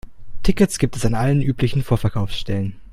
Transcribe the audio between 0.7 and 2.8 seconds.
gibt es an allen üblichen Vorverkaufsstellen.